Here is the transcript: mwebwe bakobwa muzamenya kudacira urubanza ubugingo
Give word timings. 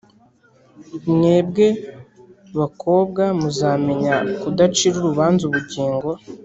mwebwe 1.13 1.67
bakobwa 2.59 3.23
muzamenya 3.39 4.15
kudacira 4.41 4.95
urubanza 4.97 5.41
ubugingo 5.49 6.09